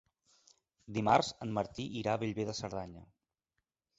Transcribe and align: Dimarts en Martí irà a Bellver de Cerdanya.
Dimarts 0.95 1.29
en 1.47 1.51
Martí 1.59 1.85
irà 2.01 2.15
a 2.17 2.21
Bellver 2.23 2.47
de 2.47 2.57
Cerdanya. 2.61 3.07